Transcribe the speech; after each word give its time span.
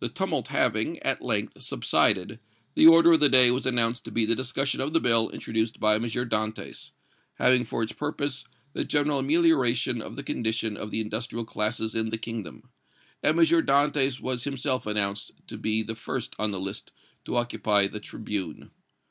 The 0.00 0.10
tumult 0.10 0.48
having, 0.48 0.98
at 0.98 1.22
length, 1.24 1.62
subsided, 1.62 2.38
the 2.74 2.86
order 2.86 3.14
of 3.14 3.20
the 3.20 3.30
day 3.30 3.50
was 3.50 3.64
announced 3.64 4.04
to 4.04 4.10
be 4.10 4.26
the 4.26 4.34
discussion 4.34 4.78
of 4.82 4.92
the 4.92 5.00
bill 5.00 5.30
introduced 5.30 5.80
by 5.80 5.94
M. 5.94 6.02
Dantès, 6.02 6.90
having 7.36 7.64
for 7.64 7.82
its 7.82 7.92
purpose 7.94 8.44
the 8.74 8.84
general 8.84 9.20
amelioration 9.20 10.02
of 10.02 10.16
the 10.16 10.22
condition 10.22 10.76
of 10.76 10.90
the 10.90 11.00
industrial 11.00 11.46
classes 11.46 11.94
in 11.94 12.10
the 12.10 12.18
Kingdom; 12.18 12.68
and 13.22 13.38
M. 13.38 13.42
Dantès 13.64 14.20
was 14.20 14.44
himself 14.44 14.84
announced 14.86 15.30
to 15.46 15.56
be 15.56 15.82
the 15.82 15.94
first 15.96 16.36
on 16.38 16.50
the 16.50 16.60
list 16.60 16.92
to 17.24 17.36
occupy 17.36 17.86
the 17.88 18.00
tribune. 18.00 18.70